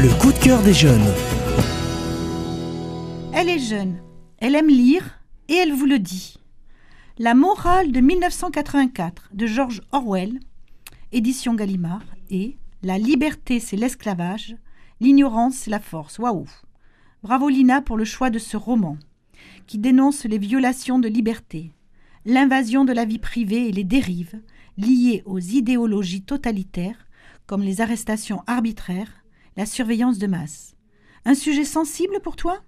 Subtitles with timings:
[0.00, 1.12] Le coup de cœur des jeunes.
[3.34, 4.00] Elle est jeune,
[4.38, 6.36] elle aime lire et elle vous le dit.
[7.18, 10.38] La morale de 1984 de George Orwell,
[11.10, 14.54] édition Gallimard, et La liberté c'est l'esclavage,
[15.00, 16.20] l'ignorance c'est la force.
[16.20, 16.46] Waouh
[17.24, 18.98] Bravo Lina pour le choix de ce roman,
[19.66, 21.72] qui dénonce les violations de liberté,
[22.24, 24.40] l'invasion de la vie privée et les dérives
[24.76, 27.08] liées aux idéologies totalitaires,
[27.46, 29.17] comme les arrestations arbitraires,
[29.58, 30.76] la surveillance de masse.
[31.24, 32.60] Un sujet sensible pour toi?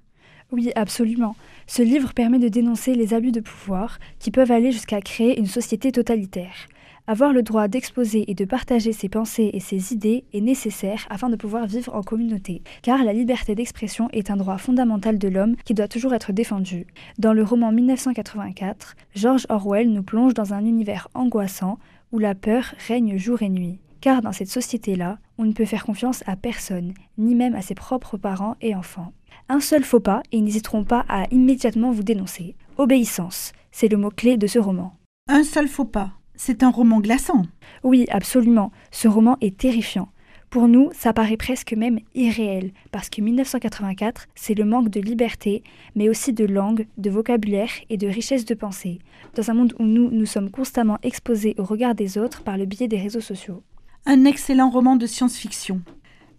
[0.50, 1.36] Oui, absolument.
[1.68, 5.46] Ce livre permet de dénoncer les abus de pouvoir qui peuvent aller jusqu'à créer une
[5.46, 6.66] société totalitaire.
[7.06, 11.30] Avoir le droit d'exposer et de partager ses pensées et ses idées est nécessaire afin
[11.30, 15.54] de pouvoir vivre en communauté, car la liberté d'expression est un droit fondamental de l'homme
[15.64, 16.88] qui doit toujours être défendu.
[17.18, 21.78] Dans le roman 1984, George Orwell nous plonge dans un univers angoissant
[22.10, 23.78] où la peur règne jour et nuit.
[24.00, 27.74] Car dans cette société-là, on ne peut faire confiance à personne, ni même à ses
[27.74, 29.12] propres parents et enfants.
[29.48, 32.56] Un seul faux pas et ils n'hésiteront pas à immédiatement vous dénoncer.
[32.78, 34.94] Obéissance, c'est le mot-clé de ce roman.
[35.28, 36.12] Un seul faux pas.
[36.34, 37.42] C'est un roman glaçant.
[37.82, 38.72] Oui, absolument.
[38.90, 40.08] Ce roman est terrifiant.
[40.50, 45.62] Pour nous, ça paraît presque même irréel, parce que 1984, c'est le manque de liberté,
[45.94, 48.98] mais aussi de langue, de vocabulaire et de richesse de pensée,
[49.36, 52.64] dans un monde où nous, nous sommes constamment exposés au regard des autres par le
[52.64, 53.62] biais des réseaux sociaux.
[54.06, 55.82] Un excellent roman de science-fiction.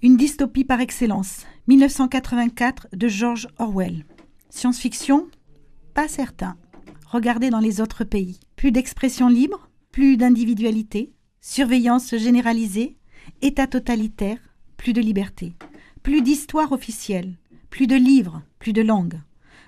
[0.02, 1.46] Une dystopie par excellence.
[1.68, 4.06] 1984 de George Orwell.
[4.50, 5.28] Science-fiction?
[5.94, 6.58] Pas certain.
[7.08, 8.40] Regardez dans les autres pays.
[8.56, 12.98] Plus d'expression libre plus d'individualité, surveillance généralisée,
[13.42, 14.40] État totalitaire,
[14.78, 15.54] plus de liberté,
[16.02, 17.38] plus d'histoire officielle,
[17.70, 19.20] plus de livres, plus de langues.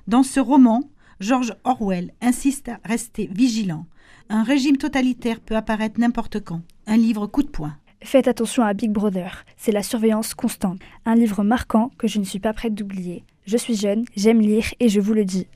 [0.08, 3.86] Dans ce roman, George Orwell insiste à rester vigilant.
[4.30, 6.62] Un régime totalitaire peut apparaître n'importe quand.
[6.88, 7.76] Un livre coup de poing.
[8.04, 10.80] Faites attention à Big Brother, c'est la surveillance constante.
[11.06, 13.24] Un livre marquant que je ne suis pas prête d'oublier.
[13.46, 15.48] Je suis jeune, j'aime lire et je vous le dis.